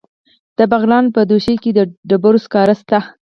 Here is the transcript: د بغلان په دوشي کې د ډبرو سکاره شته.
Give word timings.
د 0.57 0.59
بغلان 0.71 1.05
په 1.15 1.21
دوشي 1.29 1.55
کې 1.63 1.71
د 1.77 1.79
ډبرو 2.09 2.39
سکاره 2.45 2.75
شته. 2.81 2.99